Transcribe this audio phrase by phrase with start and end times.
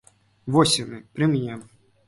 [0.55, 1.61] Вось яны, пры мне.